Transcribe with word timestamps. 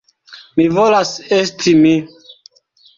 Mi 0.61 0.67
volas 0.79 1.13
esti 1.39 1.77
mi. 1.87 1.95